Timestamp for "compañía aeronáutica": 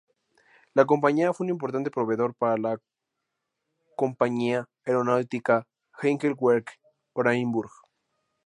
3.95-5.67